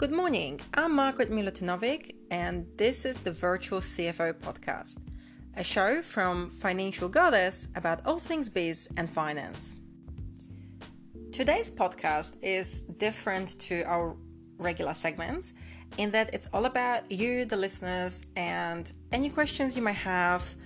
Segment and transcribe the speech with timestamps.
[0.00, 0.58] Good morning.
[0.72, 4.96] I'm Margaret Milutinovic, and this is the Virtual CFO Podcast,
[5.58, 9.82] a show from Financial Goddess about all things biz and finance.
[11.32, 14.16] Today's podcast is different to our
[14.56, 15.52] regular segments
[15.98, 20.56] in that it's all about you, the listeners, and any questions you might have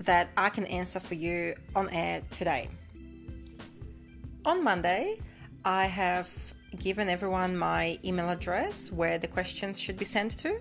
[0.00, 2.68] that I can answer for you on air today.
[4.44, 5.20] On Monday,
[5.64, 10.60] I have given everyone my email address where the questions should be sent to,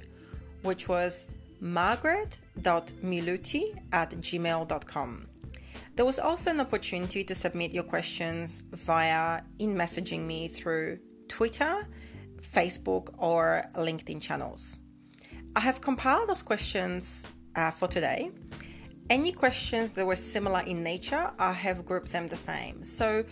[0.61, 1.25] which was
[1.59, 5.27] margaret.miluti at gmail.com.
[5.95, 10.97] There was also an opportunity to submit your questions via in messaging me through
[11.27, 11.87] Twitter,
[12.41, 14.77] Facebook, or LinkedIn channels.
[15.55, 18.31] I have compiled those questions uh, for today
[19.09, 22.83] any questions that were similar in nature, I have grouped them the same.
[22.83, 23.25] So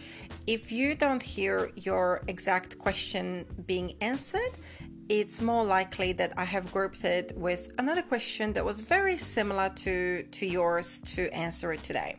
[0.47, 4.51] if you don't hear your exact question being answered,
[5.09, 9.69] it's more likely that I have grouped it with another question that was very similar
[9.69, 12.15] to, to yours to answer it today.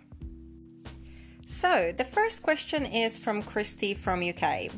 [1.47, 4.71] So the first question is from Christy from UK.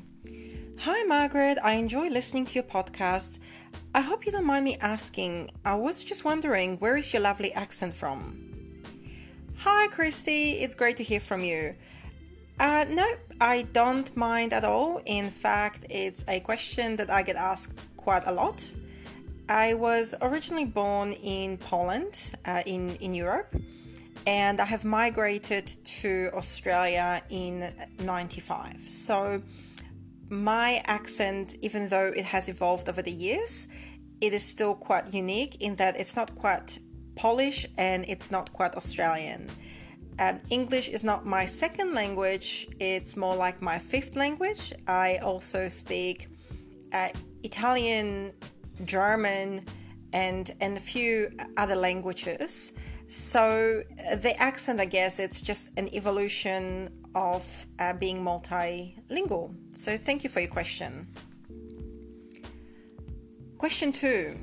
[0.78, 3.38] Hi Margaret, I enjoy listening to your podcasts.
[3.94, 5.52] I hope you don't mind me asking.
[5.64, 8.44] I was just wondering, where is your lovely accent from?
[9.58, 10.52] Hi, Christy.
[10.58, 11.76] It's great to hear from you.
[12.58, 13.06] Uh, no,
[13.40, 15.02] I don't mind at all.
[15.04, 18.70] In fact, it's a question that I get asked quite a lot.
[19.48, 23.54] I was originally born in Poland, uh, in, in Europe,
[24.26, 25.66] and I have migrated
[26.02, 28.88] to Australia in 95.
[28.88, 29.42] So,
[30.30, 33.68] my accent, even though it has evolved over the years,
[34.20, 36.78] it is still quite unique in that it's not quite
[37.16, 39.50] Polish and it's not quite Australian.
[40.18, 44.72] Um, English is not my second language, it's more like my fifth language.
[44.86, 46.28] I also speak
[46.92, 47.08] uh,
[47.42, 48.32] Italian,
[48.84, 49.66] German,
[50.12, 52.72] and, and a few other languages.
[53.08, 59.54] So uh, the accent, I guess, it's just an evolution of uh, being multilingual.
[59.76, 61.08] So thank you for your question.
[63.58, 64.36] Question two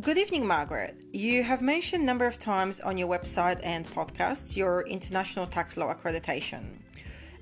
[0.00, 0.96] Good evening, Margaret.
[1.12, 5.76] You have mentioned a number of times on your website and podcasts your international tax
[5.76, 6.78] law accreditation.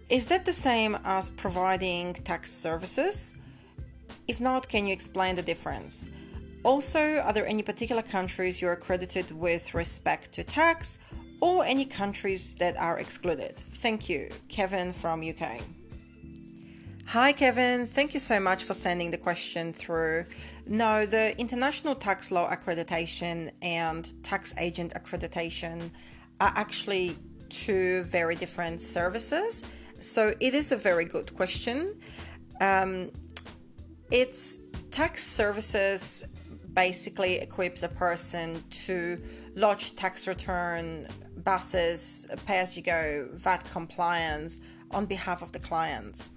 [0.09, 3.37] Is that the same as providing tax services?
[4.27, 6.11] If not, can you explain the difference?
[6.65, 10.99] Also, are there any particular countries you're accredited with respect to tax
[11.41, 13.57] or any countries that are excluded?
[13.75, 14.31] Thank you.
[14.49, 15.61] Kevin from UK.
[17.13, 17.87] Hi, Kevin.
[17.87, 20.27] Thank you so much for sending the question through.
[20.67, 25.91] No, the International Tax Law Accreditation and Tax Agent Accreditation
[26.39, 27.17] are actually
[27.49, 29.65] two very different services.
[30.03, 31.99] So it is a very good question.
[32.61, 33.11] Um,
[34.11, 34.59] it's
[34.91, 36.27] tax services
[36.75, 39.19] basically equips a person to
[39.55, 41.09] lodge tax return,
[41.39, 46.29] BASes, pay as you go, VAT compliance on behalf of the clients.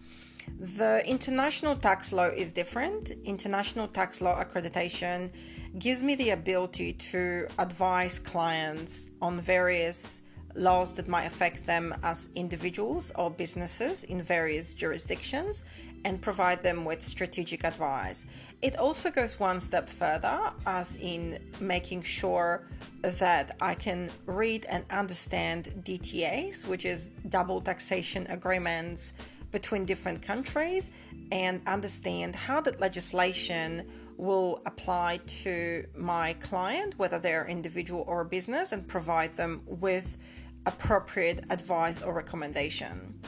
[0.60, 3.12] The international tax law is different.
[3.24, 5.32] International tax law accreditation
[5.80, 10.22] gives me the ability to advise clients on various
[10.56, 15.64] laws that might affect them as individuals or businesses in various jurisdictions
[16.04, 18.26] and provide them with strategic advice.
[18.62, 22.68] It also goes one step further, as in making sure
[23.02, 29.14] that I can read and understand DTAs, which is double taxation agreements
[29.52, 30.92] between different countries
[31.32, 38.26] and understand how that legislation will apply to my client, whether they're individual or a
[38.26, 40.18] business, and provide them with
[40.66, 43.20] appropriate advice or recommendation.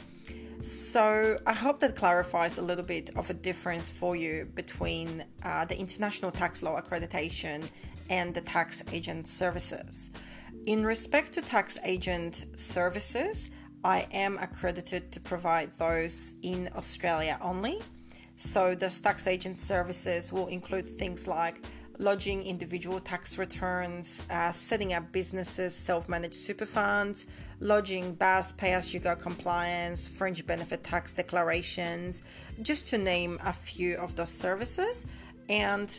[0.61, 5.65] So, I hope that clarifies a little bit of a difference for you between uh,
[5.65, 7.63] the International Tax Law Accreditation
[8.09, 10.11] and the tax agent services.
[10.65, 13.49] In respect to tax agent services,
[13.83, 17.81] I am accredited to provide those in Australia only.
[18.37, 21.61] So, the tax agent services will include things like
[21.99, 27.25] lodging individual tax returns, uh, setting up businesses, self managed super funds,
[27.59, 32.23] lodging BAS pay as you go compliance, fringe benefit tax declarations,
[32.61, 35.05] just to name a few of those services.
[35.49, 35.93] And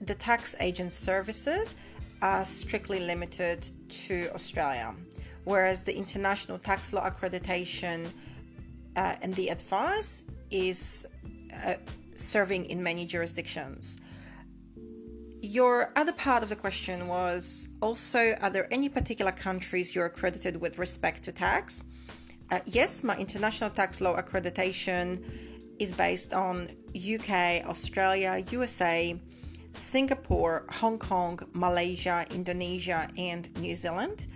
[0.00, 1.74] the tax agent services
[2.22, 4.94] are strictly limited to Australia
[5.46, 8.10] whereas the International Tax Law Accreditation
[8.96, 11.06] uh, and the advice is
[11.64, 11.74] uh,
[12.16, 13.98] serving in many jurisdictions.
[15.40, 20.60] Your other part of the question was also are there any particular countries you're accredited
[20.60, 21.84] with respect to tax?
[22.50, 25.22] Uh, yes, my international tax law accreditation
[25.78, 29.16] is based on UK, Australia, USA,
[29.72, 34.26] Singapore, Hong Kong, Malaysia, Indonesia, and New Zealand.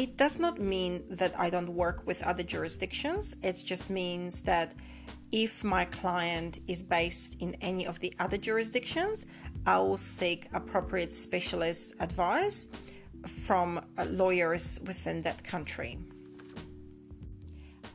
[0.00, 3.36] It does not mean that I don't work with other jurisdictions.
[3.42, 4.72] It just means that
[5.30, 9.26] if my client is based in any of the other jurisdictions,
[9.66, 12.68] I will seek appropriate specialist advice
[13.44, 15.98] from uh, lawyers within that country.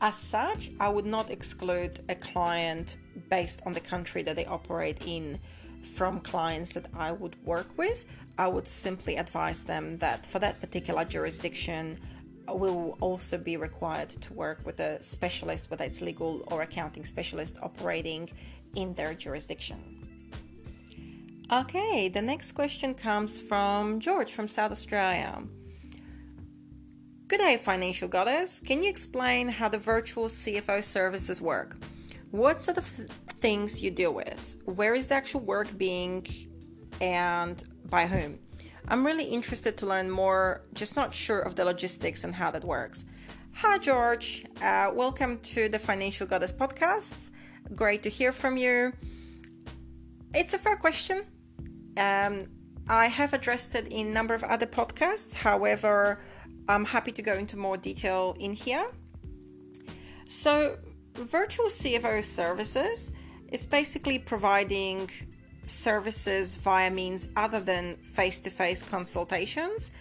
[0.00, 2.98] As such, I would not exclude a client
[3.30, 5.40] based on the country that they operate in
[5.82, 8.04] from clients that I would work with.
[8.38, 11.98] I would simply advise them that for that particular jurisdiction,
[12.48, 17.58] will also be required to work with a specialist, whether it's legal or accounting specialist
[17.62, 18.30] operating
[18.74, 20.06] in their jurisdiction.
[21.52, 25.42] Okay, the next question comes from George from South Australia.
[27.28, 28.60] Good day, Financial Goddess.
[28.60, 31.76] Can you explain how the virtual CFO services work?
[32.30, 32.88] What sort of
[33.46, 34.56] things you deal with?
[34.64, 36.26] Where is the actual work being
[37.00, 38.40] and by whom?
[38.88, 42.64] I'm really interested to learn more, just not sure of the logistics and how that
[42.64, 43.04] works.
[43.54, 44.46] Hi, George.
[44.60, 47.30] Uh, welcome to the Financial Goddess podcast.
[47.76, 48.92] Great to hear from you.
[50.34, 51.18] It's a fair question.
[51.96, 52.48] Um,
[52.88, 55.34] I have addressed it in a number of other podcasts.
[55.34, 56.20] However,
[56.68, 58.88] I'm happy to go into more detail in here.
[60.26, 60.78] So,
[61.14, 63.12] virtual CFO services
[63.52, 65.10] is basically providing
[65.66, 69.92] services via means other than face to face consultations,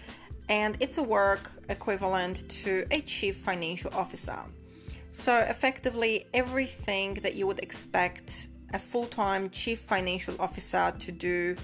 [0.50, 4.40] and it's a work equivalent to a chief financial officer.
[5.12, 11.56] So, effectively, everything that you would expect a full time chief financial officer to do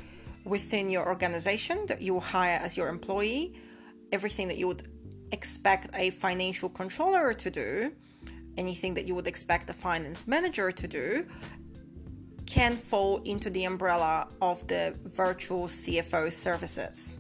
[0.46, 3.54] within your organization that you hire as your employee
[4.12, 4.88] everything that you would
[5.32, 7.92] expect a financial controller to do,
[8.58, 11.26] anything that you would expect a finance manager to do,
[12.52, 17.18] can fall into the umbrella of the virtual CFO services.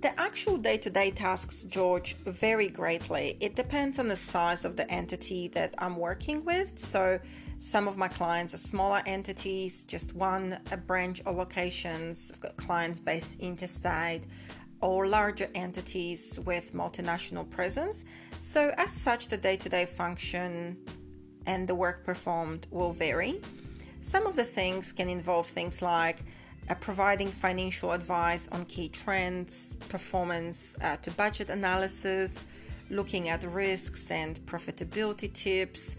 [0.00, 3.36] The actual day to day tasks, George, vary greatly.
[3.40, 6.78] It depends on the size of the entity that I'm working with.
[6.78, 7.18] So,
[7.58, 12.30] some of my clients are smaller entities, just one branch or locations.
[12.32, 14.22] I've got clients based interstate
[14.80, 18.04] or larger entities with multinational presence.
[18.38, 20.78] So, as such, the day to day function
[21.46, 23.40] and the work performed will vary.
[24.00, 26.24] Some of the things can involve things like
[26.68, 32.44] uh, providing financial advice on key trends, performance uh, to budget analysis,
[32.90, 35.96] looking at risks and profitability tips.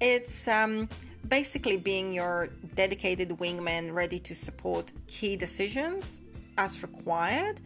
[0.00, 0.88] It's um,
[1.28, 6.20] basically being your dedicated wingman ready to support key decisions
[6.56, 7.60] as required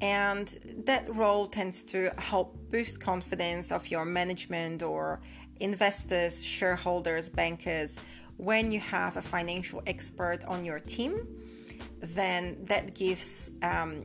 [0.00, 5.20] and that role tends to help boost confidence of your management or
[5.60, 8.00] investors, shareholders, bankers.
[8.38, 11.26] When you have a financial expert on your team,
[12.00, 14.04] then that gives um,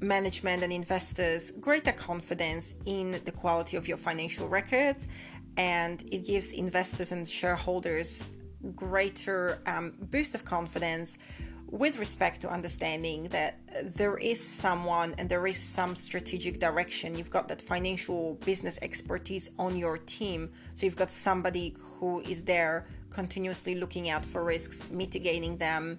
[0.00, 5.08] management and investors greater confidence in the quality of your financial records,
[5.56, 8.34] and it gives investors and shareholders
[8.76, 11.18] greater um, boost of confidence
[11.72, 13.58] with respect to understanding that
[13.96, 17.16] there is someone and there is some strategic direction.
[17.16, 20.50] You've got that financial business expertise on your team.
[20.74, 25.96] So you've got somebody who is there continuously looking out for risks, mitigating them,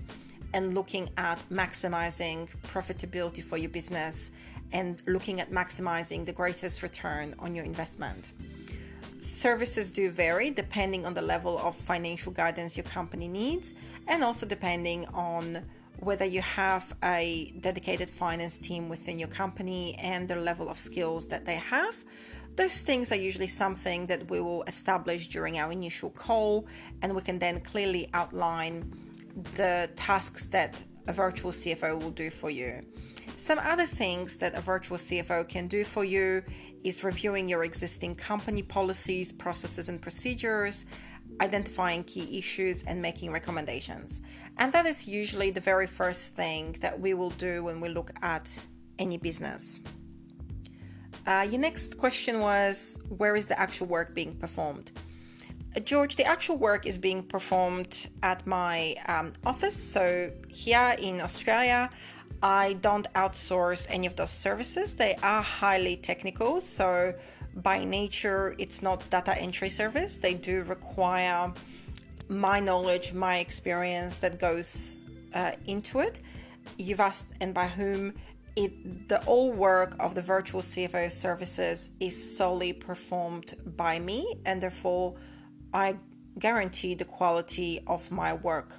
[0.54, 4.30] and looking at maximizing profitability for your business
[4.74, 8.34] and looking at maximizing the greatest return on your investment.
[9.24, 13.74] Services do vary depending on the level of financial guidance your company needs
[14.08, 15.64] and also depending on
[16.00, 21.28] whether you have a dedicated finance team within your company and the level of skills
[21.28, 22.04] that they have.
[22.56, 26.68] Those things are usually something that we will establish during our initial call,
[27.02, 28.94] and we can then clearly outline
[29.56, 30.76] the tasks that
[31.08, 32.86] a virtual CFO will do for you.
[33.38, 36.44] Some other things that a virtual CFO can do for you
[36.84, 40.86] is reviewing your existing company policies, processes, and procedures,
[41.42, 44.22] identifying key issues, and making recommendations.
[44.58, 48.12] And that is usually the very first thing that we will do when we look
[48.22, 48.52] at
[49.00, 49.80] any business.
[51.26, 54.92] Uh, your next question was where is the actual work being performed?
[55.76, 59.76] Uh, George, the actual work is being performed at my um, office.
[59.76, 61.90] So, here in Australia,
[62.42, 64.96] I don't outsource any of those services.
[64.96, 66.62] They are highly technical.
[66.62, 67.14] So,
[67.56, 70.18] by nature, it's not data entry service.
[70.18, 71.54] They do require
[72.28, 74.98] my knowledge, my experience that goes
[75.34, 76.22] uh, into it.
[76.78, 78.14] You've asked, and by whom?
[78.56, 84.62] It the all work of the virtual CFO services is solely performed by me, and
[84.62, 85.16] therefore,
[85.74, 85.98] I
[86.38, 88.76] guarantee the quality of my work.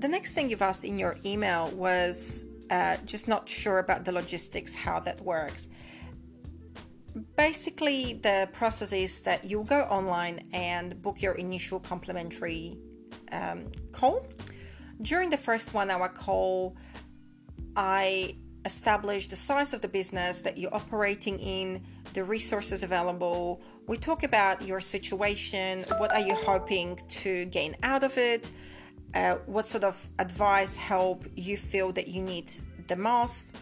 [0.00, 4.12] The next thing you've asked in your email was uh, just not sure about the
[4.12, 5.68] logistics, how that works.
[7.36, 12.78] Basically, the process is that you go online and book your initial complimentary
[13.30, 14.26] um, call.
[15.02, 16.78] During the first one hour call,
[17.76, 23.60] I establish the size of the business that you're operating in, the resources available.
[23.86, 28.50] We talk about your situation, what are you hoping to gain out of it,
[29.14, 32.50] uh, what sort of advice, help you feel that you need
[32.88, 33.56] the most,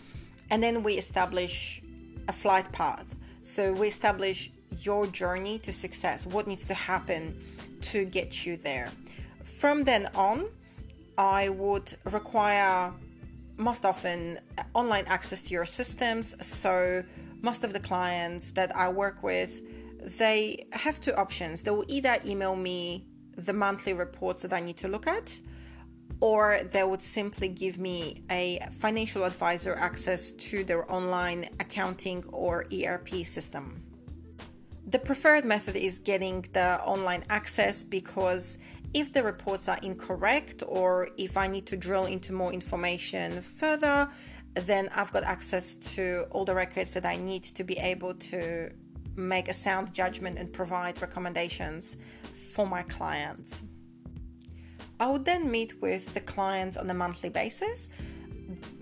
[0.51, 1.83] and then we establish
[2.29, 3.07] a flight path.
[3.43, 4.51] So we establish
[4.81, 7.41] your journey to success, what needs to happen
[7.81, 8.91] to get you there.
[9.45, 10.49] From then on,
[11.17, 12.93] I would require
[13.57, 14.39] most often
[14.75, 16.35] online access to your systems.
[16.47, 17.03] So
[17.41, 19.63] most of the clients that I work with,
[20.19, 21.63] they have two options.
[21.63, 23.07] They will either email me
[23.39, 25.39] the monthly reports that I need to look at,
[26.21, 32.67] or they would simply give me a financial advisor access to their online accounting or
[32.73, 33.83] ERP system.
[34.89, 38.59] The preferred method is getting the online access because
[38.95, 44.09] if the reports are incorrect or if I need to drill into more information further,
[44.55, 48.71] then I've got access to all the records that I need to be able to
[49.15, 51.97] make a sound judgment and provide recommendations
[52.59, 53.63] for my clients.
[54.99, 57.89] I would then meet with the clients on a monthly basis.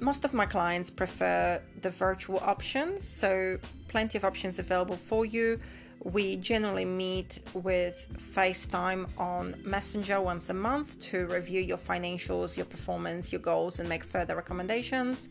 [0.00, 5.61] Most of my clients prefer the virtual options, so plenty of options available for you.
[6.02, 12.64] We generally meet with FaceTime on Messenger once a month to review your financials, your
[12.64, 15.28] performance, your goals, and make further recommendations.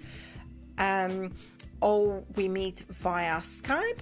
[0.77, 1.33] Um,
[1.81, 4.01] or we meet via Skype.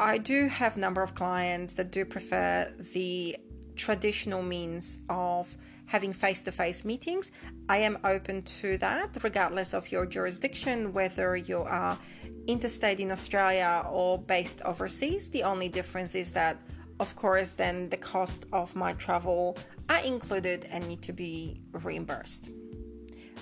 [0.00, 3.36] I do have a number of clients that do prefer the
[3.76, 7.30] traditional means of having face to face meetings.
[7.68, 11.98] I am open to that, regardless of your jurisdiction, whether you are
[12.46, 15.30] interstate in Australia or based overseas.
[15.30, 16.58] The only difference is that,
[17.00, 19.56] of course, then the cost of my travel
[19.88, 22.50] are included and need to be reimbursed.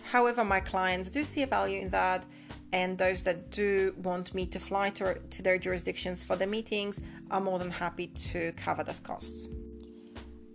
[0.03, 2.27] However, my clients do see a value in that,
[2.73, 7.01] and those that do want me to fly to, to their jurisdictions for the meetings
[7.31, 9.49] are more than happy to cover those costs.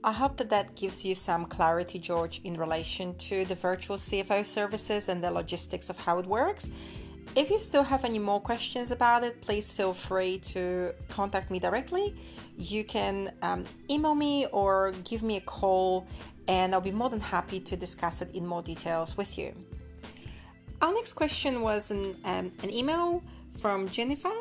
[0.08, 4.46] I hope that that gives you some clarity, George, in relation to the virtual CFO
[4.46, 6.70] services and the logistics of how it works.
[7.36, 11.60] If you still have any more questions about it, please feel free to contact me
[11.60, 12.16] directly.
[12.58, 16.08] You can um, email me or give me a call,
[16.48, 19.54] and I'll be more than happy to discuss it in more details with you.
[20.82, 23.22] Our next question was an, um, an email
[23.52, 24.32] from Jennifer.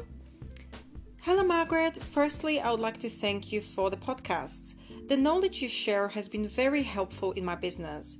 [1.23, 2.01] Hello, Margaret.
[2.01, 4.77] Firstly, I would like to thank you for the podcasts.
[5.07, 8.19] The knowledge you share has been very helpful in my business.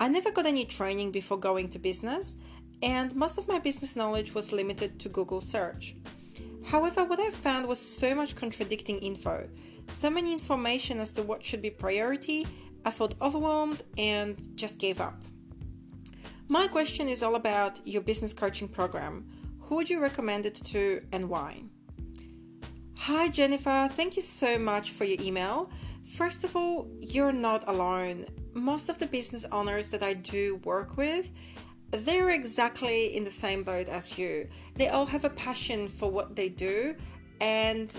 [0.00, 2.34] I never got any training before going to business,
[2.82, 5.94] and most of my business knowledge was limited to Google search.
[6.64, 9.48] However, what I found was so much contradicting info,
[9.86, 12.48] so many information as to what should be priority,
[12.84, 15.22] I felt overwhelmed and just gave up.
[16.48, 19.24] My question is all about your business coaching program.
[19.60, 21.62] Who would you recommend it to and why?
[22.98, 23.88] Hi, Jennifer.
[23.92, 25.70] Thank you so much for your email.
[26.04, 28.26] First of all, you're not alone.
[28.52, 31.32] Most of the business owners that I do work with,
[31.90, 34.48] they're exactly in the same boat as you.
[34.76, 36.94] They all have a passion for what they do,
[37.40, 37.90] and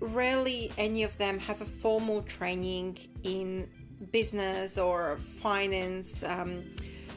[0.00, 3.68] rarely any of them have a formal training in
[4.10, 6.22] business or finance.
[6.24, 6.64] Um,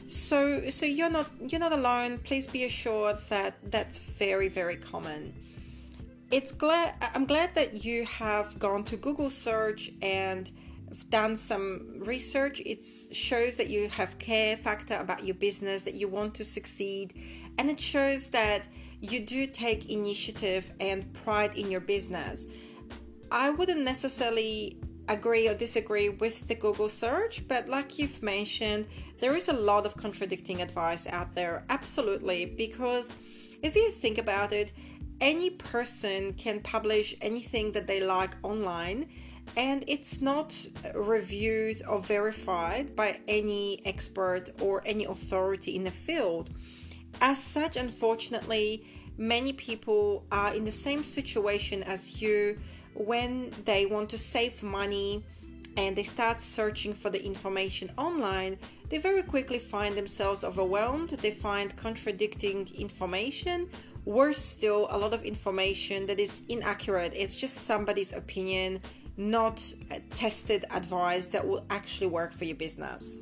[0.06, 2.18] so, so you're not you're not alone.
[2.18, 5.34] Please be assured that that's very very common
[6.30, 10.50] it's glad i'm glad that you have gone to google search and
[11.10, 12.60] done some research.
[12.64, 17.14] It shows that you have care factor about your business that you want to succeed.
[17.58, 18.66] And it shows that
[19.00, 22.46] you do take initiative and pride in your business.
[23.30, 24.78] I wouldn't necessarily
[25.08, 28.84] agree or disagree with the google search but like you've mentioned
[29.20, 33.12] there is a lot of contradicting advice out there absolutely because
[33.62, 34.72] if you think about it
[35.20, 39.08] any person can publish anything that they like online
[39.56, 40.54] and it's not
[40.94, 46.50] reviewed or verified by any expert or any authority in the field.
[47.20, 48.84] As such, unfortunately,
[49.16, 52.58] many people are in the same situation as you
[52.94, 55.24] when they want to save money
[55.76, 58.58] and they start searching for the information online,
[58.88, 61.10] they very quickly find themselves overwhelmed.
[61.10, 63.68] They find contradicting information
[64.06, 67.12] worse still, a lot of information that is inaccurate.
[67.14, 68.80] It's just somebody's opinion
[69.18, 69.62] not
[70.14, 73.16] tested advice that will actually work for your business.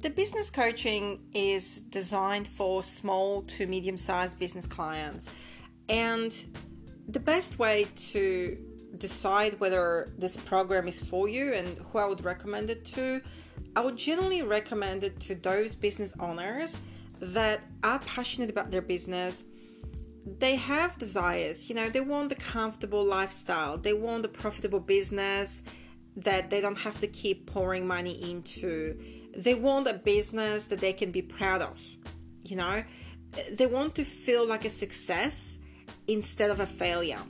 [0.00, 5.28] The business coaching is designed for small to medium sized business clients.
[5.88, 6.34] And
[7.08, 8.58] the best way to
[8.98, 13.20] decide whether this program is for you and who I would recommend it to,
[13.76, 16.76] I would generally recommend it to those business owners
[17.20, 19.44] that are passionate about their business
[20.38, 25.62] they have desires you know they want a comfortable lifestyle they want a profitable business
[26.16, 28.98] that they don't have to keep pouring money into.
[29.36, 31.80] They want a business that they can be proud of
[32.42, 32.82] you know?
[33.52, 35.58] They want to feel like a success
[36.08, 37.20] instead of a failure.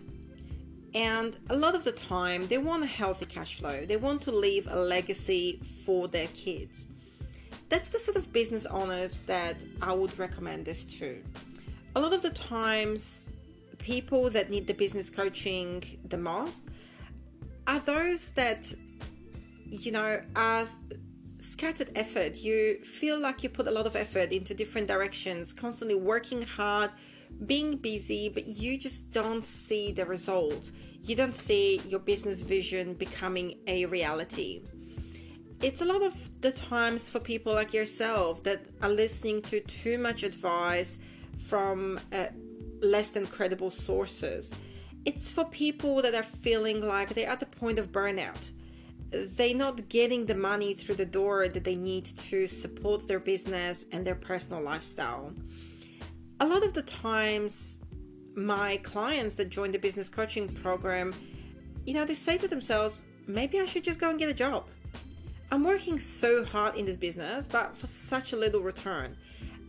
[0.94, 3.84] And a lot of the time they want a healthy cash flow.
[3.84, 6.86] They want to leave a legacy for their kids
[7.70, 11.22] that's the sort of business owners that i would recommend this to
[11.96, 13.30] a lot of the times,
[13.78, 16.68] people that need the business coaching the most
[17.66, 18.72] are those that,
[19.66, 20.66] you know, are
[21.40, 22.36] scattered effort.
[22.36, 26.90] You feel like you put a lot of effort into different directions, constantly working hard,
[27.44, 30.70] being busy, but you just don't see the result.
[31.02, 34.62] You don't see your business vision becoming a reality.
[35.62, 39.98] It's a lot of the times for people like yourself that are listening to too
[39.98, 40.96] much advice
[41.36, 42.28] from uh,
[42.80, 44.54] less than credible sources.
[45.04, 48.52] It's for people that are feeling like they're at the point of burnout.
[49.10, 53.84] They're not getting the money through the door that they need to support their business
[53.92, 55.34] and their personal lifestyle.
[56.40, 57.78] A lot of the times,
[58.34, 61.14] my clients that join the business coaching program,
[61.84, 64.66] you know, they say to themselves, maybe I should just go and get a job.
[65.52, 69.16] I'm working so hard in this business, but for such a little return.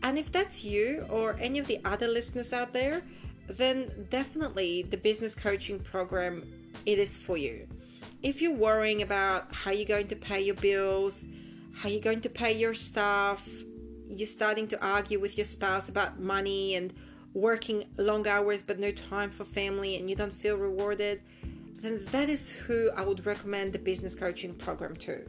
[0.03, 3.01] And if that's you or any of the other listeners out there,
[3.47, 6.43] then definitely the business coaching program
[6.85, 7.67] it is for you.
[8.21, 11.25] If you're worrying about how you're going to pay your bills,
[11.73, 13.47] how you're going to pay your staff,
[14.07, 16.93] you're starting to argue with your spouse about money and
[17.33, 21.21] working long hours but no time for family and you don't feel rewarded,
[21.77, 25.25] then that is who I would recommend the business coaching program to.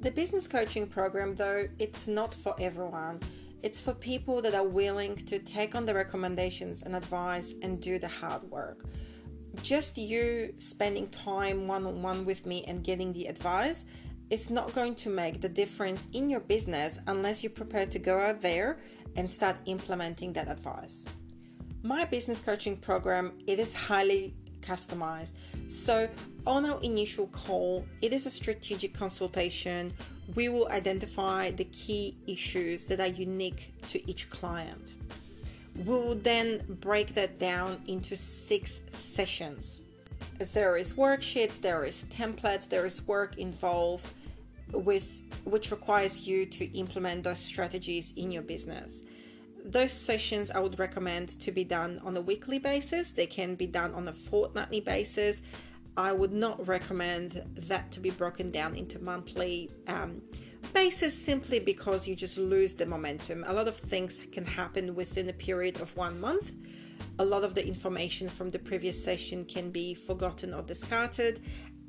[0.00, 3.20] The business coaching program, though, it's not for everyone.
[3.62, 7.98] It's for people that are willing to take on the recommendations and advice and do
[7.98, 8.86] the hard work.
[9.62, 13.84] Just you spending time one on one with me and getting the advice
[14.30, 18.20] is not going to make the difference in your business unless you're prepared to go
[18.20, 18.78] out there
[19.16, 21.04] and start implementing that advice.
[21.82, 25.32] My business coaching program it is highly customized.
[25.68, 26.08] So
[26.46, 29.92] on our initial call, it is a strategic consultation
[30.34, 34.92] we will identify the key issues that are unique to each client.
[35.76, 39.84] We will then break that down into six sessions.
[40.52, 44.06] There is worksheets, there is templates, there is work involved
[44.72, 49.02] with which requires you to implement those strategies in your business.
[49.70, 53.12] Those sessions I would recommend to be done on a weekly basis.
[53.12, 55.42] They can be done on a fortnightly basis
[55.96, 60.22] I would not recommend that to be broken down into monthly um,
[60.72, 63.44] basis simply because you just lose the momentum.
[63.46, 66.52] A lot of things can happen within a period of one month.
[67.18, 71.40] A lot of the information from the previous session can be forgotten or discarded,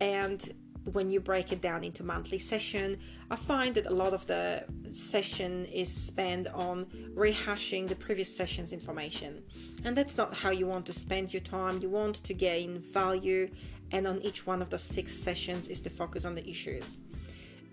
[0.02, 0.52] and
[0.86, 2.98] when you break it down into monthly session
[3.30, 8.74] i find that a lot of the session is spent on rehashing the previous session's
[8.74, 9.44] information
[9.84, 13.48] and that's not how you want to spend your time you want to gain value
[13.92, 17.00] and on each one of the six sessions is to focus on the issues.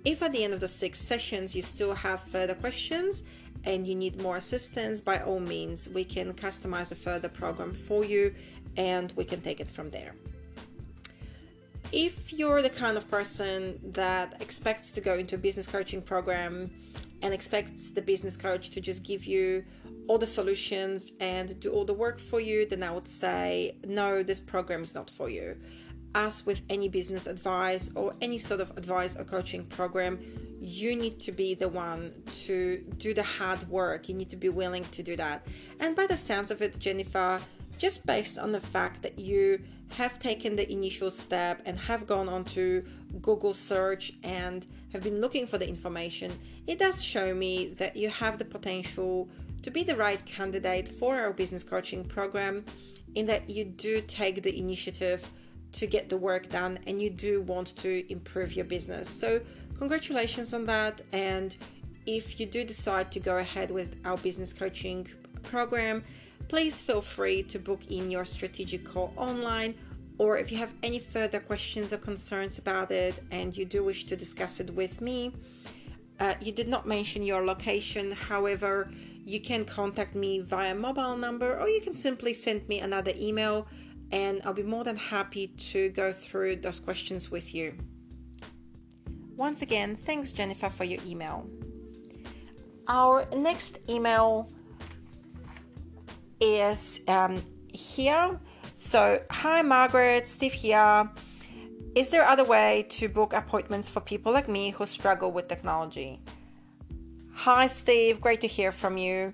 [0.05, 3.23] If at the end of the six sessions you still have further questions
[3.65, 8.05] and you need more assistance, by all means, we can customize a further program for
[8.05, 8.35] you
[8.77, 10.15] and we can take it from there.
[11.91, 16.71] If you're the kind of person that expects to go into a business coaching program
[17.23, 19.65] and expects the business coach to just give you
[20.07, 24.23] all the solutions and do all the work for you, then I would say, no,
[24.23, 25.57] this program is not for you
[26.15, 30.19] as with any business advice or any sort of advice or coaching program,
[30.61, 34.09] you need to be the one to do the hard work.
[34.09, 35.47] You need to be willing to do that.
[35.81, 37.41] And by the sounds of it, Jennifer,
[37.79, 42.29] just based on the fact that you have taken the initial step and have gone
[42.29, 42.85] onto
[43.23, 48.09] Google search and have been looking for the information, it does show me that you
[48.09, 49.29] have the potential
[49.63, 52.65] to be the right candidate for our business coaching program
[53.15, 55.29] in that you do take the initiative
[55.73, 59.09] to get the work done and you do want to improve your business.
[59.09, 59.41] So,
[59.77, 61.03] congratulations on that.
[61.13, 61.57] And
[62.07, 65.07] if you do decide to go ahead with our business coaching
[65.43, 66.05] program,
[66.49, 69.75] please feel free to book in your strategic call online
[70.19, 74.05] or if you have any further questions or concerns about it and you do wish
[74.07, 75.33] to discuss it with me,
[76.19, 78.11] uh, you did not mention your location.
[78.11, 78.91] However,
[79.25, 83.69] you can contact me via mobile number or you can simply send me another email
[84.11, 87.75] and I'll be more than happy to go through those questions with you.
[89.37, 91.49] Once again, thanks Jennifer for your email.
[92.89, 94.51] Our next email
[96.41, 98.39] is um, here.
[98.75, 101.11] So, hi Margaret, Steve here.
[101.95, 106.21] Is there other way to book appointments for people like me who struggle with technology?
[107.35, 109.33] Hi Steve, great to hear from you.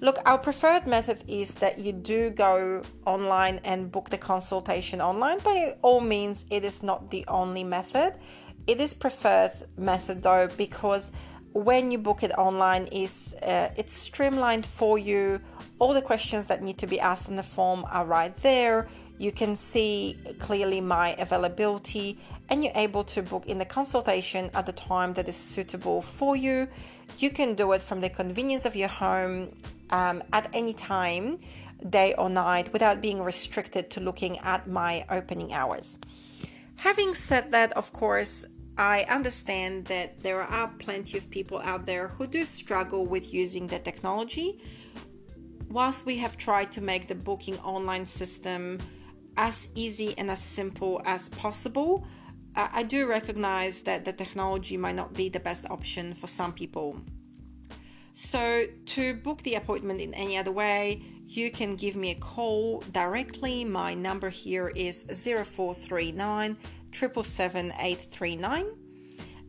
[0.00, 5.38] Look, our preferred method is that you do go online and book the consultation online.
[5.38, 8.18] By all means, it is not the only method.
[8.66, 11.12] It is preferred method though because
[11.52, 15.40] when you book it online is uh, it's streamlined for you.
[15.78, 18.88] All the questions that need to be asked in the form are right there.
[19.18, 24.66] You can see clearly my availability and you're able to book in the consultation at
[24.66, 26.68] the time that is suitable for you.
[27.18, 29.54] You can do it from the convenience of your home
[29.90, 31.38] um, at any time,
[31.90, 35.98] day or night, without being restricted to looking at my opening hours.
[36.76, 38.44] Having said that, of course,
[38.78, 43.66] I understand that there are plenty of people out there who do struggle with using
[43.66, 44.60] the technology.
[45.68, 48.78] Whilst we have tried to make the booking online system
[49.36, 52.06] as easy and as simple as possible,
[52.54, 57.00] I do recognize that the technology might not be the best option for some people.
[58.14, 62.82] So, to book the appointment in any other way, you can give me a call
[62.92, 63.62] directly.
[63.62, 66.56] My number here is 0439
[66.92, 68.85] 777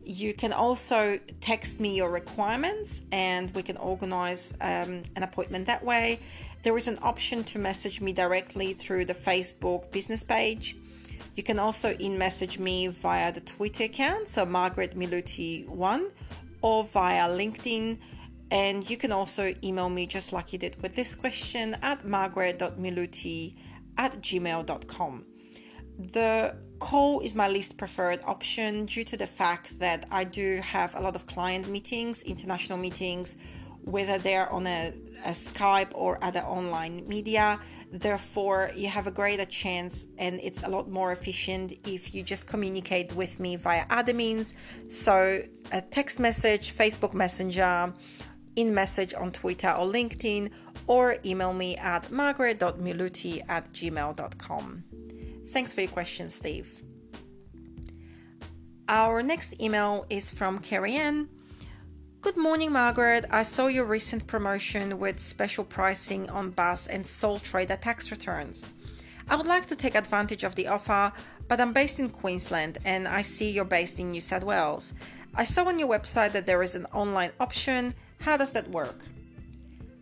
[0.08, 5.84] You can also text me your requirements and we can organize um, an appointment that
[5.84, 6.20] way.
[6.62, 10.78] There is an option to message me directly through the Facebook business page.
[11.34, 16.10] You can also in message me via the Twitter account, so Margaret Miluti1,
[16.62, 17.98] or via LinkedIn
[18.50, 23.54] and you can also email me just like you did with this question at margaret.miluti
[23.98, 25.26] at gmail.com.
[25.98, 30.94] The call is my least preferred option due to the fact that I do have
[30.94, 33.36] a lot of client meetings, international meetings,
[33.82, 34.92] whether they're on a,
[35.24, 37.58] a Skype or other online media.
[37.90, 42.46] Therefore, you have a greater chance and it's a lot more efficient if you just
[42.46, 44.54] communicate with me via other means.
[44.90, 47.92] So, a text message, Facebook Messenger,
[48.54, 50.50] in message on Twitter or LinkedIn,
[50.86, 54.84] or email me at margaret.miluti at gmail.com.
[55.50, 56.82] Thanks for your question, Steve.
[58.88, 61.28] Our next email is from Carrie Ann.
[62.20, 63.24] Good morning, Margaret.
[63.30, 68.66] I saw your recent promotion with special pricing on BAS and sole trader tax returns.
[69.28, 71.12] I would like to take advantage of the offer,
[71.48, 74.94] but I'm based in Queensland and I see you're based in New South Wales.
[75.34, 79.04] I saw on your website that there is an online option how does that work?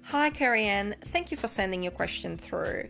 [0.04, 0.94] Hi, Carrie Ann.
[1.06, 2.88] Thank you for sending your question through.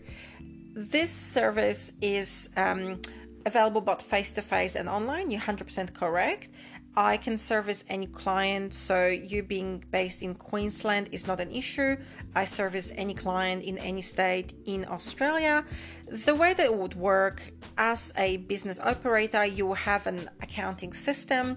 [0.78, 3.00] This service is um,
[3.46, 5.30] available both face to face and online.
[5.30, 6.50] You're 100% correct.
[6.94, 11.96] I can service any client, so you being based in Queensland is not an issue.
[12.34, 15.64] I service any client in any state in Australia.
[16.08, 20.92] The way that it would work as a business operator, you will have an accounting
[20.92, 21.56] system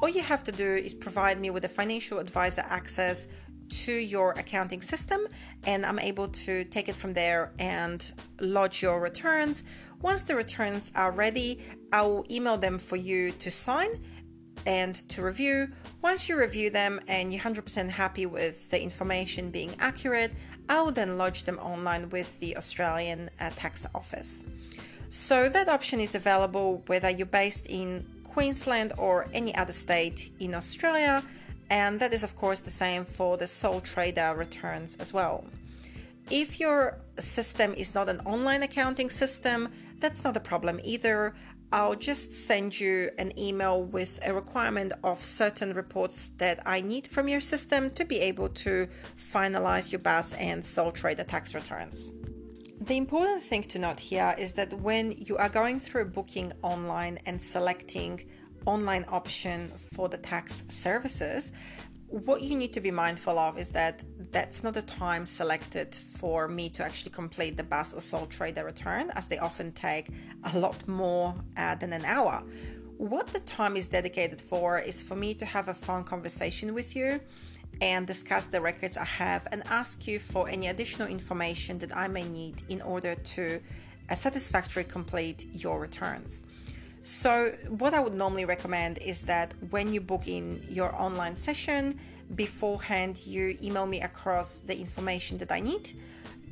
[0.00, 3.26] all you have to do is provide me with a financial advisor access
[3.68, 5.20] to your accounting system,
[5.64, 8.04] and I'm able to take it from there and
[8.40, 9.64] lodge your returns.
[10.00, 11.60] Once the returns are ready,
[11.92, 14.02] I will email them for you to sign
[14.66, 15.72] and to review.
[16.02, 20.32] Once you review them and you're 100% happy with the information being accurate,
[20.68, 24.44] I will then lodge them online with the Australian uh, tax office.
[25.10, 30.54] So that option is available whether you're based in Queensland or any other state in
[30.54, 31.24] Australia,
[31.70, 35.44] and that is, of course, the same for the sole trader returns as well.
[36.30, 41.34] If your system is not an online accounting system, that's not a problem either.
[41.70, 47.06] I'll just send you an email with a requirement of certain reports that I need
[47.06, 52.10] from your system to be able to finalize your BAS and sole trader tax returns.
[52.80, 57.18] The important thing to note here is that when you are going through booking online
[57.26, 58.24] and selecting
[58.68, 61.52] online option for the tax services,
[62.08, 66.48] what you need to be mindful of is that that's not the time selected for
[66.48, 70.08] me to actually complete the BAS or sole trader return, as they often take
[70.52, 72.42] a lot more uh, than an hour.
[72.96, 76.96] What the time is dedicated for is for me to have a phone conversation with
[76.96, 77.20] you
[77.80, 82.08] and discuss the records I have and ask you for any additional information that I
[82.08, 83.60] may need in order to
[84.10, 86.42] a satisfactory complete your returns.
[87.02, 91.98] So, what I would normally recommend is that when you book in your online session,
[92.34, 95.96] beforehand you email me across the information that I need.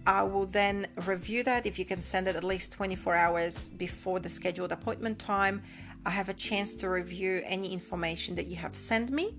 [0.06, 1.66] I will then review that.
[1.66, 5.62] If you can send it at least 24 hours before the scheduled appointment time,
[6.04, 9.36] I have a chance to review any information that you have sent me.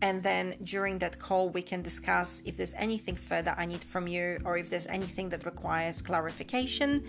[0.00, 4.08] And then during that call, we can discuss if there's anything further I need from
[4.08, 7.04] you or if there's anything that requires clarification.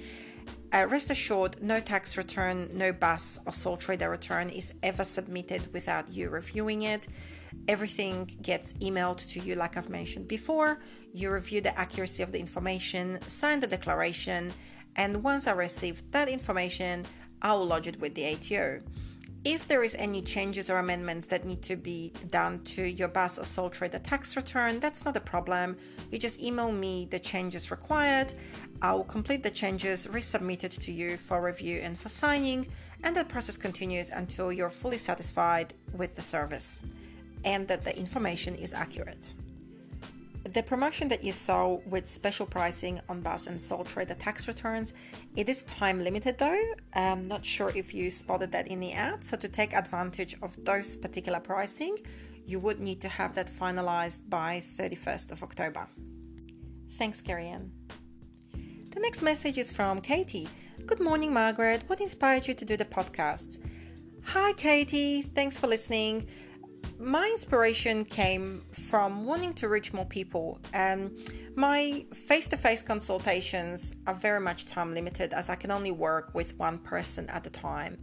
[0.73, 5.71] Uh, rest assured, no tax return, no BAS or sole trader return is ever submitted
[5.71, 7.07] without you reviewing it.
[7.67, 10.79] Everything gets emailed to you, like I've mentioned before.
[11.13, 14.51] You review the accuracy of the information, sign the declaration,
[14.95, 17.05] and once I receive that information,
[17.39, 18.81] I will lodge it with the ATO.
[19.45, 23.38] If there is any changes or amendments that need to be done to your BAS
[23.38, 25.75] or sole trader tax return, that's not a problem.
[26.12, 28.34] You just email me the changes required.
[28.82, 32.67] I will complete the changes, resubmit it to you for review and for signing,
[33.03, 36.82] and that process continues until you're fully satisfied with the service
[37.43, 39.34] and that the information is accurate.
[40.45, 44.93] The promotion that you saw with special pricing on BAS and sole trader tax returns,
[45.38, 46.62] it is time limited though.
[46.93, 49.23] I'm not sure if you spotted that in the ad.
[49.23, 51.97] So to take advantage of those particular pricing,
[52.45, 55.88] you would need to have that finalized by 31st of October.
[56.97, 57.56] Thanks, Carrie
[58.51, 60.49] The next message is from Katie.
[60.86, 61.84] Good morning, Margaret.
[61.88, 63.60] What inspired you to do the podcast?
[64.25, 65.21] Hi, Katie.
[65.21, 66.27] Thanks for listening
[67.04, 70.60] my inspiration came from wanting to reach more people.
[70.74, 71.12] Um,
[71.56, 76.32] my face to face consultations are very much time limited as I can only work
[76.34, 77.98] with one person at a time.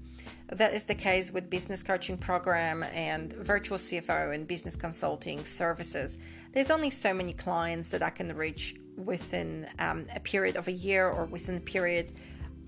[0.49, 6.19] That is the case with business coaching program and virtual CFO and business consulting services.
[6.53, 10.73] There's only so many clients that I can reach within um, a period of a
[10.73, 12.13] year or within a period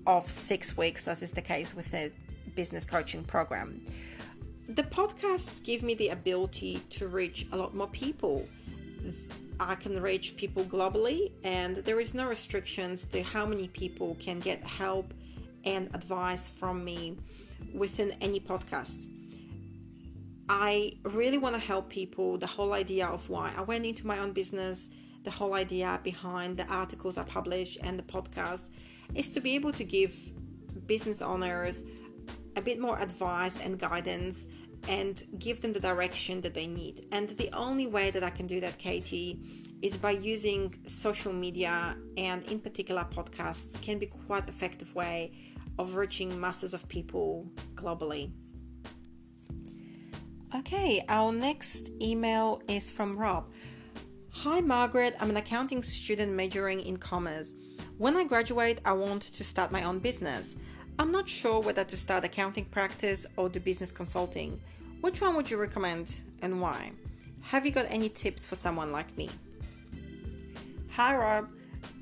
[0.07, 2.11] of six weeks, as is the case with the
[2.55, 3.85] business coaching program
[4.69, 8.47] the podcasts give me the ability to reach a lot more people.
[9.59, 14.39] I can reach people globally, and there is no restrictions to how many people can
[14.39, 15.13] get help
[15.63, 17.17] and advice from me
[17.73, 19.09] within any podcast.
[20.49, 22.37] I really want to help people.
[22.37, 24.89] The whole idea of why I went into my own business,
[25.23, 28.69] the whole idea behind the articles I publish and the podcast
[29.15, 30.15] is to be able to give
[30.85, 31.83] business owners
[32.55, 34.47] a bit more advice and guidance
[34.87, 37.07] and give them the direction that they need.
[37.11, 39.39] And the only way that I can do that, Katie,
[39.81, 45.31] is by using social media and in particular podcasts can be quite effective way
[45.79, 48.31] of reaching masses of people globally.
[50.55, 53.51] Okay, our next email is from Rob.
[54.29, 57.53] Hi Margaret, I'm an accounting student majoring in commerce.
[57.97, 60.55] When I graduate, I want to start my own business.
[60.99, 64.61] I'm not sure whether to start accounting practice or do business consulting.
[65.01, 66.91] Which one would you recommend and why?
[67.41, 69.29] Have you got any tips for someone like me?
[70.91, 71.49] Hi Rob,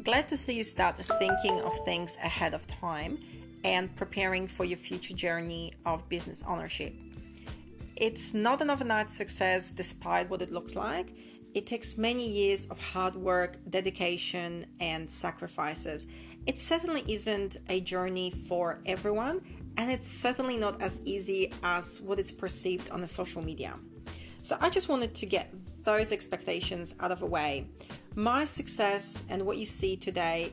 [0.04, 3.18] glad to see you start thinking of things ahead of time
[3.64, 6.94] and preparing for your future journey of business ownership.
[7.96, 11.14] It's not an overnight success despite what it looks like.
[11.54, 16.08] It takes many years of hard work, dedication, and sacrifices.
[16.48, 19.42] It certainly isn't a journey for everyone,
[19.78, 23.76] and it's certainly not as easy as what it's perceived on the social media.
[24.42, 27.68] So I just wanted to get those expectations out of the way.
[28.16, 30.52] My success and what you see today,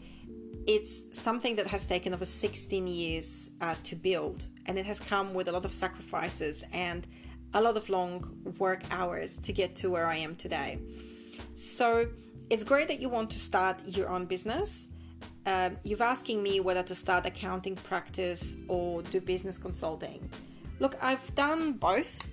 [0.66, 5.32] it's something that has taken over 16 years uh, to build, and it has come
[5.32, 7.06] with a lot of sacrifices and
[7.54, 8.22] a lot of long
[8.58, 10.80] work hours to get to where I am today.
[11.54, 12.08] So
[12.50, 14.88] it's great that you want to start your own business
[15.48, 20.28] um, you're asking me whether to start accounting practice or do business consulting.
[20.78, 22.28] Look, I've done both.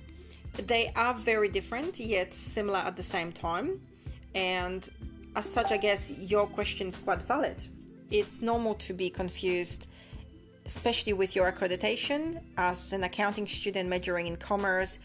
[0.67, 3.80] They are very different yet similar at the same time.
[4.34, 4.88] And
[5.36, 7.56] as such, I guess your question is quite valid.
[8.12, 9.88] It's normal to be confused,
[10.65, 12.41] especially with your accreditation.
[12.58, 14.99] As an accounting student majoring in commerce,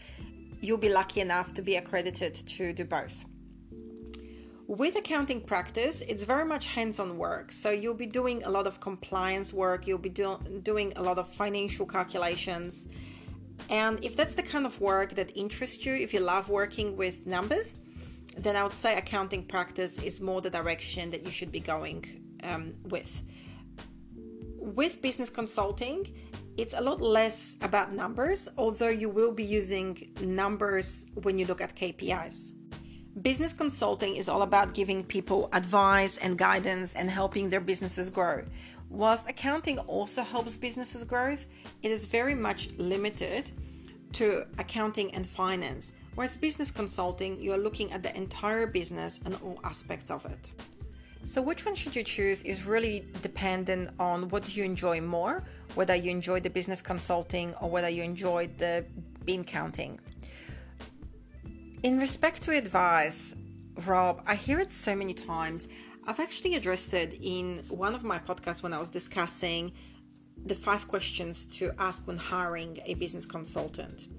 [0.59, 3.25] you'll be lucky enough to be accredited to do both.
[4.71, 7.51] With accounting practice, it's very much hands on work.
[7.51, 11.17] So you'll be doing a lot of compliance work, you'll be do- doing a lot
[11.17, 12.87] of financial calculations.
[13.69, 17.27] And if that's the kind of work that interests you, if you love working with
[17.27, 17.79] numbers,
[18.37, 22.05] then I would say accounting practice is more the direction that you should be going
[22.41, 23.23] um, with.
[24.55, 26.07] With business consulting,
[26.55, 31.59] it's a lot less about numbers, although you will be using numbers when you look
[31.59, 32.53] at KPIs.
[33.19, 38.45] Business consulting is all about giving people advice and guidance and helping their businesses grow.
[38.89, 41.47] Whilst accounting also helps businesses growth,
[41.83, 43.51] it is very much limited
[44.13, 49.59] to accounting and finance, whereas business consulting, you're looking at the entire business and all
[49.65, 50.51] aspects of it.
[51.25, 55.43] So, which one should you choose is really dependent on what do you enjoy more,
[55.75, 58.85] whether you enjoy the business consulting or whether you enjoy the
[59.25, 59.99] bean counting.
[61.83, 63.33] In respect to advice,
[63.87, 65.67] Rob, I hear it so many times.
[66.05, 69.71] I've actually addressed it in one of my podcasts when I was discussing
[70.45, 74.09] the five questions to ask when hiring a business consultant.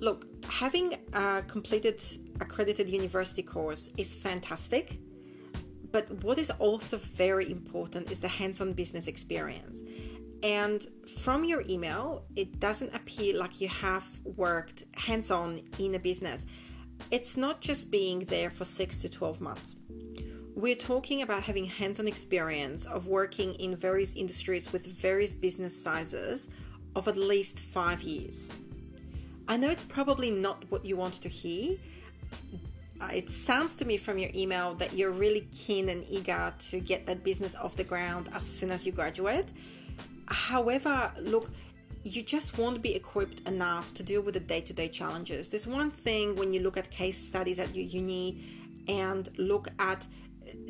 [0.00, 2.02] Look, having a completed
[2.40, 4.98] accredited university course is fantastic,
[5.92, 9.80] but what is also very important is the hands on business experience.
[10.42, 10.84] And
[11.22, 16.46] from your email, it doesn't appear like you have worked hands on in a business.
[17.10, 19.76] It's not just being there for six to 12 months.
[20.54, 25.80] We're talking about having hands on experience of working in various industries with various business
[25.80, 26.48] sizes
[26.94, 28.52] of at least five years.
[29.48, 31.76] I know it's probably not what you want to hear.
[33.00, 36.80] Uh, it sounds to me from your email that you're really keen and eager to
[36.80, 39.48] get that business off the ground as soon as you graduate.
[40.32, 41.50] However, look,
[42.04, 45.48] you just won't be equipped enough to deal with the day to day challenges.
[45.48, 48.42] There's one thing when you look at case studies at your uni
[48.88, 50.06] and look at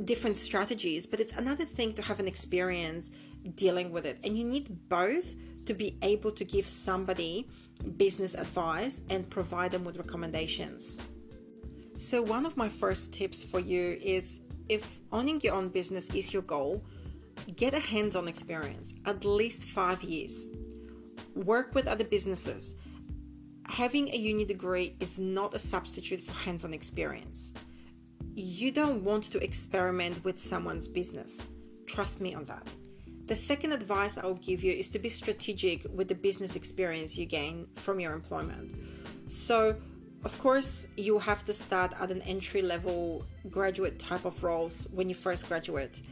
[0.05, 3.11] different strategies, but it's another thing to have an experience
[3.55, 4.18] dealing with it.
[4.25, 5.35] And you need both
[5.66, 7.48] to be able to give somebody
[7.96, 11.01] business advice and provide them with recommendations.
[11.98, 16.33] So, one of my first tips for you is if owning your own business is
[16.33, 16.85] your goal,
[17.57, 20.49] get a hands on experience, at least five years.
[21.35, 22.75] Work with other businesses.
[23.66, 27.53] Having a uni degree is not a substitute for hands on experience.
[28.35, 31.49] You don't want to experiment with someone's business.
[31.87, 32.66] Trust me on that.
[33.27, 37.25] The second advice I'll give you is to be strategic with the business experience you
[37.25, 38.75] gain from your employment.
[39.29, 39.77] So,
[40.25, 45.09] of course, you have to start at an entry level graduate type of roles when
[45.09, 46.03] you first graduate.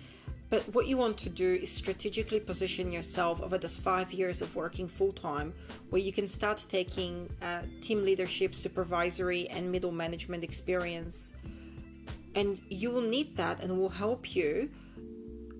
[0.51, 4.57] But what you want to do is strategically position yourself over those five years of
[4.57, 5.55] working full time,
[5.91, 11.31] where you can start taking uh, team leadership, supervisory, and middle management experience.
[12.35, 14.71] And you will need that and will help you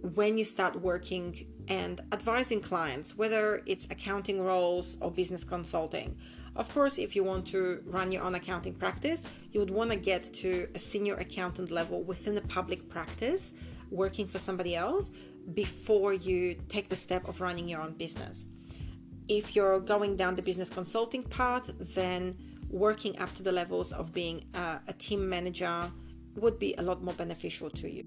[0.03, 6.17] when you start working and advising clients, whether it's accounting roles or business consulting.
[6.57, 9.97] Of course, if you want to run your own accounting practice, you would want to
[9.97, 13.53] get to a senior accountant level within a public practice
[13.91, 15.11] working for somebody else
[15.55, 18.49] before you take the step of running your own business.
[19.29, 22.37] If you're going down the business consulting path, then
[22.69, 25.91] working up to the levels of being a, a team manager
[26.37, 28.05] would be a lot more beneficial to you.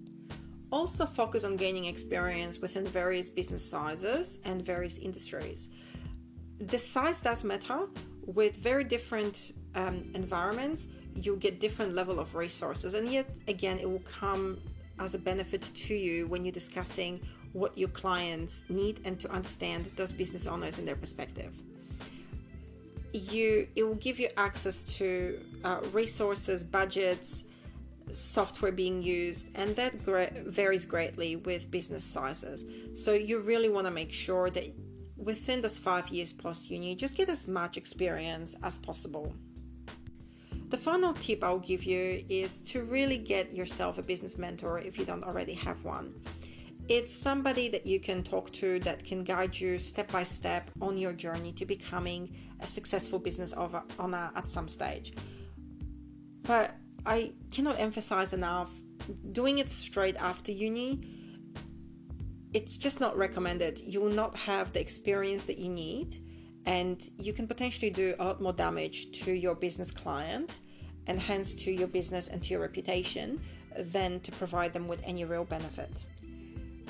[0.72, 5.70] Also, focus on gaining experience within various business sizes and various industries.
[6.60, 7.88] The size does matter.
[8.26, 13.90] With very different um, environments, you get different level of resources, and yet again, it
[13.90, 14.60] will come
[15.00, 17.20] as a benefit to you when you're discussing
[17.54, 21.54] what your clients need and to understand those business owners and their perspective.
[23.14, 27.44] You it will give you access to uh, resources budgets
[28.12, 32.66] software being used and that gra- varies greatly with business sizes.
[32.96, 34.74] So you really want to make sure that
[35.16, 39.34] within those five years plus uni just get as much experience as possible
[40.74, 44.98] the final tip I'll give you is to really get yourself a business mentor if
[44.98, 46.16] you don't already have one.
[46.90, 50.98] It's somebody that you can talk to that can guide you step by step on
[50.98, 53.54] your journey to becoming a successful business
[54.00, 55.14] owner at some stage.
[56.42, 58.72] But I cannot emphasize enough
[59.32, 61.02] doing it straight after uni
[62.54, 63.80] it's just not recommended.
[63.80, 66.23] You will not have the experience that you need
[66.66, 70.60] and you can potentially do a lot more damage to your business client
[71.08, 73.42] and hence to your business and to your reputation
[73.78, 76.06] than to provide them with any real benefit.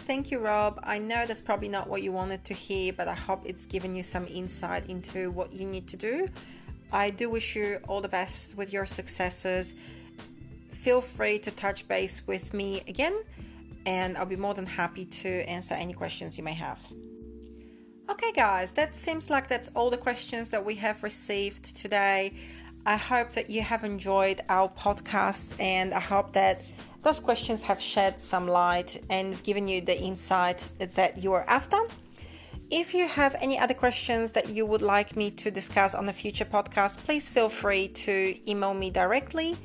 [0.05, 0.79] Thank you, Rob.
[0.83, 3.95] I know that's probably not what you wanted to hear, but I hope it's given
[3.95, 6.27] you some insight into what you need to do.
[6.91, 9.73] I do wish you all the best with your successes.
[10.71, 13.17] Feel free to touch base with me again,
[13.85, 16.79] and I'll be more than happy to answer any questions you may have.
[18.13, 22.35] Okay, guys, that seems like that's all the questions that we have received today.
[22.85, 26.61] I hope that you have enjoyed our podcast and I hope that
[27.01, 31.79] those questions have shed some light and given you the insight that you are after.
[32.69, 36.13] If you have any other questions that you would like me to discuss on a
[36.13, 39.57] future podcast, please feel free to email me directly.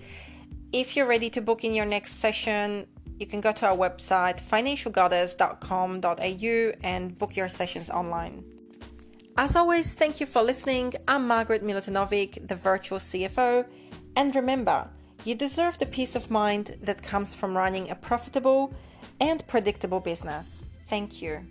[0.72, 2.86] If you're ready to book in your next session,
[3.18, 8.44] you can go to our website financialgoddess.com.au and book your sessions online.
[9.36, 10.94] As always, thank you for listening.
[11.06, 13.66] I'm Margaret Milutinovic, the virtual CFO,
[14.16, 14.88] and remember,
[15.24, 18.74] you deserve the peace of mind that comes from running a profitable
[19.20, 20.62] and predictable business.
[20.88, 21.46] Thank you.